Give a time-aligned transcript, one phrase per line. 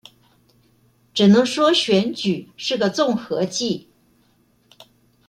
[1.13, 3.87] 只能說選舉是個綜合技